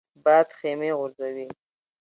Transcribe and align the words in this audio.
باد 0.23 0.47
خیمې 0.59 0.89
غورځوي 0.97 1.47